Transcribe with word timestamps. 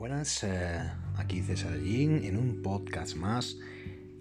buenas. 0.00 0.44
Eh, 0.44 0.80
aquí 1.18 1.42
César 1.42 1.78
Jean 1.78 2.24
en 2.24 2.38
un 2.38 2.62
podcast 2.62 3.16
más 3.16 3.58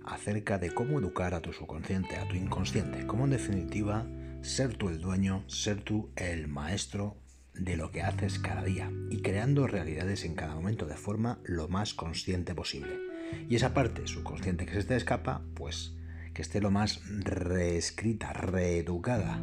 acerca 0.03 0.57
de 0.57 0.71
cómo 0.71 0.99
educar 0.99 1.33
a 1.33 1.39
tu 1.39 1.53
subconsciente, 1.53 2.17
a 2.17 2.27
tu 2.27 2.35
inconsciente. 2.35 3.07
Cómo 3.07 3.23
en 3.23 3.29
definitiva 3.29 4.05
ser 4.41 4.75
tú 4.75 4.89
el 4.89 4.99
dueño, 4.99 5.45
ser 5.47 5.81
tú 5.81 6.09
el 6.17 6.49
maestro 6.49 7.15
de 7.53 7.77
lo 7.77 7.91
que 7.91 8.01
haces 8.01 8.39
cada 8.39 8.63
día 8.63 8.91
y 9.09 9.21
creando 9.21 9.67
realidades 9.67 10.25
en 10.25 10.35
cada 10.35 10.53
momento 10.53 10.85
de 10.85 10.97
forma 10.97 11.39
lo 11.45 11.69
más 11.69 11.93
consciente 11.93 12.53
posible. 12.53 12.99
Y 13.47 13.55
esa 13.55 13.73
parte 13.73 14.05
subconsciente 14.05 14.65
que 14.65 14.73
se 14.73 14.83
te 14.83 14.97
escapa, 14.97 15.45
pues 15.55 15.95
que 16.33 16.41
esté 16.41 16.59
lo 16.59 16.71
más 16.71 16.99
reescrita, 17.23 18.33
reeducada, 18.33 19.41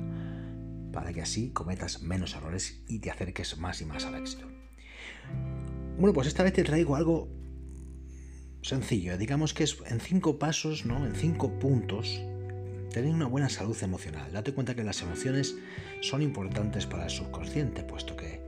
para 0.92 1.14
que 1.14 1.22
así 1.22 1.50
cometas 1.52 2.02
menos 2.02 2.34
errores 2.34 2.84
y 2.88 2.98
te 2.98 3.10
acerques 3.10 3.56
más 3.56 3.80
y 3.80 3.86
más 3.86 4.04
al 4.04 4.16
éxito. 4.16 4.55
Bueno, 5.98 6.12
pues 6.12 6.28
esta 6.28 6.42
vez 6.42 6.52
te 6.52 6.62
traigo 6.62 6.94
algo 6.94 7.26
sencillo. 8.60 9.16
Digamos 9.16 9.54
que 9.54 9.64
es 9.64 9.78
en 9.86 9.98
cinco 9.98 10.38
pasos, 10.38 10.84
¿no? 10.84 11.06
En 11.06 11.14
cinco 11.14 11.58
puntos. 11.58 12.20
Tener 12.92 13.14
una 13.14 13.26
buena 13.26 13.48
salud 13.48 13.76
emocional. 13.82 14.30
Date 14.30 14.52
cuenta 14.52 14.74
que 14.74 14.84
las 14.84 15.00
emociones 15.00 15.56
son 16.02 16.20
importantes 16.20 16.84
para 16.84 17.04
el 17.04 17.10
subconsciente, 17.10 17.82
puesto 17.82 18.14
que 18.14 18.42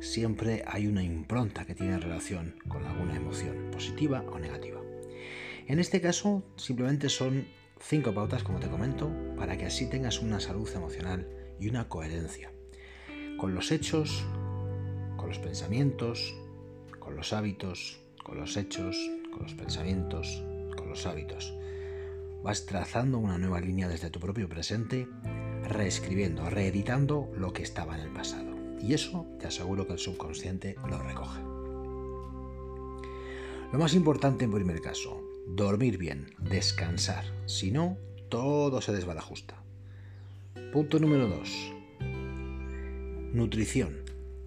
siempre 0.00 0.64
hay 0.66 0.88
una 0.88 1.04
impronta 1.04 1.64
que 1.64 1.76
tiene 1.76 1.98
relación 1.98 2.56
con 2.66 2.84
alguna 2.84 3.14
emoción, 3.14 3.70
positiva 3.70 4.24
o 4.32 4.40
negativa. 4.40 4.80
En 5.68 5.78
este 5.78 6.00
caso, 6.00 6.42
simplemente 6.56 7.08
son 7.08 7.46
cinco 7.80 8.12
pautas, 8.12 8.42
como 8.42 8.58
te 8.58 8.68
comento, 8.68 9.08
para 9.36 9.56
que 9.56 9.66
así 9.66 9.86
tengas 9.86 10.20
una 10.20 10.40
salud 10.40 10.68
emocional 10.74 11.28
y 11.60 11.68
una 11.68 11.88
coherencia 11.88 12.50
con 13.38 13.54
los 13.54 13.70
hechos, 13.70 14.24
con 15.16 15.28
los 15.28 15.38
pensamientos, 15.38 16.34
con 17.02 17.16
los 17.16 17.32
hábitos, 17.32 17.98
con 18.22 18.38
los 18.38 18.56
hechos, 18.56 18.96
con 19.32 19.42
los 19.42 19.54
pensamientos, 19.54 20.42
con 20.76 20.88
los 20.88 21.06
hábitos. 21.06 21.52
Vas 22.42 22.66
trazando 22.66 23.18
una 23.18 23.38
nueva 23.38 23.60
línea 23.60 23.88
desde 23.88 24.10
tu 24.10 24.20
propio 24.20 24.48
presente, 24.48 25.08
reescribiendo, 25.64 26.48
reeditando 26.48 27.30
lo 27.36 27.52
que 27.52 27.62
estaba 27.62 27.96
en 27.96 28.02
el 28.02 28.12
pasado. 28.12 28.52
Y 28.80 28.94
eso 28.94 29.26
te 29.38 29.46
aseguro 29.46 29.86
que 29.86 29.94
el 29.94 29.98
subconsciente 29.98 30.76
lo 30.88 30.98
recoge. 30.98 31.40
Lo 33.72 33.78
más 33.78 33.94
importante 33.94 34.44
en 34.44 34.52
primer 34.52 34.80
caso, 34.80 35.22
dormir 35.46 35.98
bien, 35.98 36.34
descansar. 36.38 37.24
Si 37.46 37.70
no, 37.70 37.96
todo 38.28 38.80
se 38.80 38.92
desbarajusta. 38.92 39.62
Punto 40.72 40.98
número 40.98 41.28
2. 41.28 41.72
Nutrición. 43.32 44.02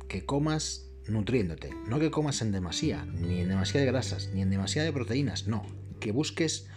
Que 0.08 0.26
comas 0.26 0.84
nutriéndote. 1.08 1.72
No 1.88 2.00
que 2.00 2.11
comas 2.11 2.42
en 2.42 2.52
demasía, 2.52 3.06
ni 3.06 3.42
en 3.42 3.50
demasía 3.50 3.81
de 3.81 3.88
grasas, 3.88 4.30
ni 4.34 4.42
en 4.42 4.50
demasía 4.50 4.84
de 4.84 4.94
proteínas, 4.94 5.48
no. 5.48 5.66
Que 6.00 6.11
busques 6.11 6.67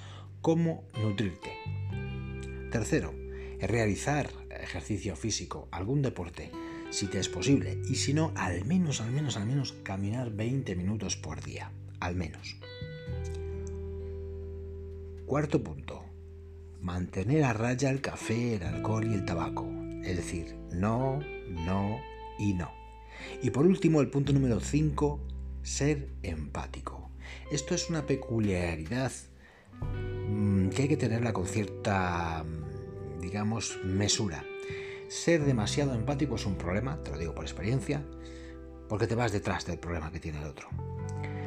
cómo 0.41 0.85
nutrirte. 1.01 1.53
Tercero, 2.71 3.15
realizar 3.61 4.31
ejercicio 4.51 5.17
físico, 5.17 5.69
algún 5.71 6.03
deporte, 6.03 6.51
si 6.91 7.07
te 7.07 7.19
es 7.19 7.29
posible. 7.29 7.81
Y 7.89 7.97
si 7.97 8.15
no, 8.15 8.33
al 8.37 8.65
menos, 8.65 9.01
al 9.01 9.11
menos, 9.11 9.37
al 9.37 9.47
menos 9.47 9.73
caminar 9.83 10.31
20 10.31 10.75
minutos 10.77 11.17
por 11.17 11.43
día. 11.43 11.73
Al 12.01 12.15
menos. 12.15 12.57
Cuarto 15.27 15.63
punto. 15.63 16.05
Mantener 16.81 17.45
a 17.45 17.53
raya 17.53 17.91
el 17.91 18.01
café, 18.01 18.55
el 18.55 18.63
alcohol 18.63 19.11
y 19.11 19.15
el 19.15 19.25
tabaco. 19.25 19.69
Es 20.05 20.17
decir, 20.17 20.55
no, 20.71 21.21
no 21.49 22.01
y 22.39 22.55
no. 22.55 22.78
Y 23.43 23.51
por 23.51 23.67
último, 23.67 24.01
el 24.01 24.09
punto 24.09 24.33
número 24.33 24.61
5, 24.61 25.21
ser 25.63 26.09
empático. 26.23 27.11
Esto 27.51 27.75
es 27.75 27.91
una 27.91 28.07
peculiaridad 28.07 29.13
mm, 30.29 30.69
que 30.69 30.83
hay 30.83 30.89
que 30.89 30.97
tenerla 30.97 31.33
con 31.33 31.47
cierta, 31.47 32.45
mm, 32.45 33.21
digamos, 33.21 33.79
mesura. 33.85 34.45
Ser 35.09 35.45
demasiado 35.45 35.95
empático 35.95 36.37
es 36.37 36.47
un 36.47 36.57
problema, 36.57 37.03
te 37.03 37.11
lo 37.11 37.19
digo 37.19 37.35
por 37.35 37.45
experiencia, 37.45 38.05
porque 38.89 39.07
te 39.07 39.15
vas 39.15 39.33
detrás 39.33 39.67
del 39.67 39.79
problema 39.79 40.11
que 40.11 40.21
tiene 40.21 40.39
el 40.39 40.47
otro. 40.47 40.69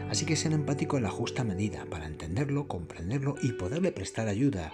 Así 0.09 0.25
que 0.25 0.35
ser 0.35 0.51
empático 0.51 0.97
en 0.97 1.03
la 1.03 1.09
justa 1.09 1.43
medida, 1.43 1.85
para 1.85 2.05
entenderlo, 2.05 2.67
comprenderlo 2.67 3.35
y 3.41 3.53
poderle 3.53 3.91
prestar 3.91 4.27
ayuda, 4.27 4.73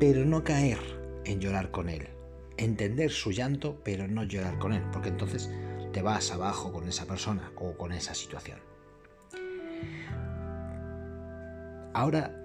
pero 0.00 0.24
no 0.24 0.42
caer 0.42 0.78
en 1.24 1.40
llorar 1.40 1.70
con 1.70 1.88
él, 1.88 2.08
entender 2.56 3.10
su 3.10 3.30
llanto, 3.30 3.80
pero 3.84 4.08
no 4.08 4.24
llorar 4.24 4.58
con 4.58 4.72
él, 4.72 4.82
porque 4.92 5.08
entonces 5.08 5.50
te 5.92 6.02
vas 6.02 6.30
abajo 6.30 6.72
con 6.72 6.88
esa 6.88 7.06
persona 7.06 7.52
o 7.56 7.76
con 7.76 7.92
esa 7.92 8.14
situación. 8.14 8.58
Ahora 11.92 12.40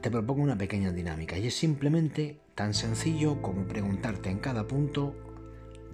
te 0.00 0.10
propongo 0.10 0.42
una 0.42 0.58
pequeña 0.58 0.92
dinámica 0.92 1.38
y 1.38 1.48
es 1.48 1.54
simplemente 1.54 2.38
tan 2.54 2.74
sencillo 2.74 3.42
como 3.42 3.66
preguntarte 3.66 4.30
en 4.30 4.38
cada 4.38 4.66
punto 4.66 5.14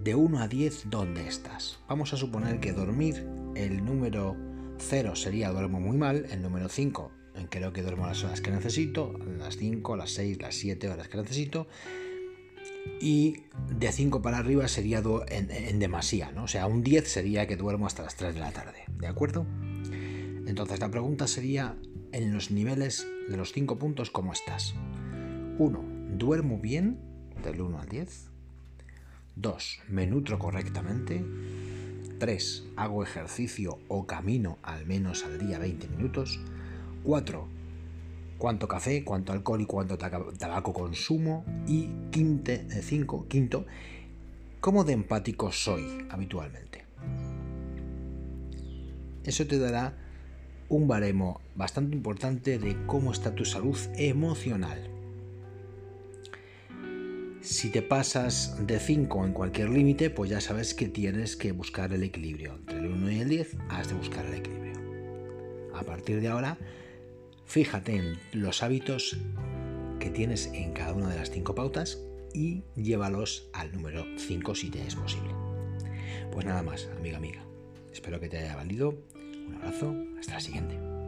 de 0.03 0.15
1 0.15 0.39
a 0.39 0.47
10 0.47 0.89
dónde 0.89 1.27
estás. 1.27 1.79
Vamos 1.87 2.13
a 2.13 2.17
suponer 2.17 2.59
que 2.59 2.73
dormir, 2.73 3.27
el 3.55 3.83
número 3.83 4.35
0 4.77 5.15
sería 5.15 5.49
duermo 5.49 5.79
muy 5.79 5.97
mal, 5.97 6.25
el 6.29 6.41
número 6.41 6.69
5 6.69 7.11
creo 7.47 7.71
que 7.71 7.81
duermo 7.81 8.05
las 8.05 8.23
horas 8.23 8.41
que 8.41 8.51
necesito, 8.51 9.13
las 9.37 9.55
5, 9.57 9.95
las 9.95 10.11
6, 10.11 10.41
las 10.41 10.55
7 10.55 10.89
horas 10.89 11.07
que 11.07 11.17
necesito, 11.17 11.67
y 13.01 13.43
de 13.69 13.91
5 13.91 14.21
para 14.21 14.37
arriba 14.37 14.67
sería 14.67 15.01
en, 15.29 15.79
demasía, 15.79 16.31
¿no? 16.31 16.43
O 16.43 16.47
sea, 16.47 16.67
un 16.67 16.83
10 16.83 17.07
sería 17.07 17.47
que 17.47 17.55
duermo 17.55 17.87
hasta 17.87 18.03
las 18.03 18.15
3 18.15 18.33
de 18.33 18.39
la 18.39 18.51
tarde, 18.51 18.83
¿de 18.97 19.07
acuerdo? 19.07 19.45
Entonces 20.45 20.79
la 20.79 20.89
pregunta 20.89 21.27
sería, 21.27 21.75
en 22.11 22.33
los 22.33 22.51
niveles 22.51 23.07
de 23.29 23.37
los 23.37 23.53
5 23.53 23.77
puntos, 23.77 24.09
¿cómo 24.09 24.33
estás? 24.33 24.73
1. 25.59 25.83
¿Duermo 26.17 26.57
bien? 26.57 26.99
Del 27.43 27.61
1 27.61 27.79
al 27.79 27.87
10. 27.87 28.29
2. 29.35 29.79
¿Me 29.87 30.07
nutro 30.07 30.39
correctamente? 30.39 31.23
3. 32.19 32.65
¿Hago 32.75 33.03
ejercicio 33.03 33.79
o 33.87 34.05
camino 34.05 34.57
al 34.63 34.85
menos 34.85 35.23
al 35.23 35.39
día 35.39 35.59
20 35.59 35.87
minutos? 35.89 36.39
4 37.03 37.58
cuánto 38.39 38.67
café, 38.67 39.03
cuánto 39.03 39.33
alcohol 39.33 39.61
y 39.61 39.65
cuánto 39.65 39.99
tabaco 39.99 40.73
consumo. 40.73 41.45
Y 41.67 41.89
quinte, 42.09 42.65
eh, 42.71 42.81
cinco, 42.81 43.27
quinto, 43.27 43.67
cómo 44.59 44.83
de 44.83 44.93
empático 44.93 45.51
soy 45.51 46.07
habitualmente. 46.09 46.85
Eso 49.23 49.45
te 49.45 49.59
dará 49.59 49.95
un 50.69 50.87
baremo 50.87 51.41
bastante 51.55 51.95
importante 51.95 52.57
de 52.57 52.75
cómo 52.87 53.11
está 53.11 53.35
tu 53.35 53.45
salud 53.45 53.77
emocional. 53.95 54.89
Si 57.41 57.69
te 57.69 57.81
pasas 57.81 58.55
de 58.67 58.79
5 58.79 59.25
en 59.25 59.33
cualquier 59.33 59.69
límite, 59.69 60.09
pues 60.09 60.29
ya 60.29 60.41
sabes 60.41 60.73
que 60.73 60.89
tienes 60.89 61.35
que 61.37 61.53
buscar 61.53 61.93
el 61.93 62.03
equilibrio. 62.03 62.55
Entre 62.55 62.79
el 62.79 62.87
1 62.87 63.11
y 63.11 63.19
el 63.19 63.29
10 63.29 63.57
has 63.69 63.87
de 63.87 63.95
buscar 63.95 64.25
el 64.25 64.35
equilibrio. 64.35 64.73
A 65.73 65.83
partir 65.83 66.19
de 66.19 66.27
ahora, 66.27 66.57
Fíjate 67.49 67.95
en 67.95 68.19
los 68.31 68.61
hábitos 68.61 69.17
que 69.99 70.11
tienes 70.11 70.51
en 70.53 70.71
cada 70.71 70.93
una 70.93 71.09
de 71.09 71.15
las 71.15 71.31
cinco 71.31 71.55
pautas 71.55 71.99
y 72.31 72.61
llévalos 72.75 73.49
al 73.53 73.71
número 73.71 74.05
5 74.19 74.53
si 74.53 74.69
te 74.69 74.85
es 74.85 74.93
posible. 74.93 75.31
Pues 76.31 76.45
nada 76.45 76.61
más, 76.61 76.91
amiga 76.95 77.17
amiga. 77.17 77.43
Espero 77.91 78.19
que 78.19 78.29
te 78.29 78.37
haya 78.37 78.55
valido. 78.55 79.03
Un 79.47 79.55
abrazo, 79.55 79.95
hasta 80.19 80.35
la 80.35 80.41
siguiente. 80.41 80.98